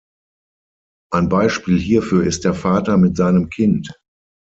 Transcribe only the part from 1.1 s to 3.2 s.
Ein Beispiel hierfür ist der Vater mit